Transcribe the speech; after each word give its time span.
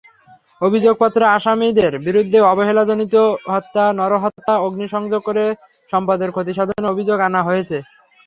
অভিযোগপত্রে 0.61 1.23
আসামিদের 1.37 1.93
বিরুদ্ধে 2.05 2.39
অবহেলাজনিত 2.51 3.15
হত্যা, 3.51 3.83
নরহত্যা, 3.99 4.53
অগ্নিসংযোগ 4.59 5.21
করে 5.25 5.43
সম্পদের 5.89 6.29
ক্ষতিসাধনের 6.31 6.91
অভিযোগ 6.93 7.17
আনা 7.27 7.41
হয়েছে। 7.47 7.77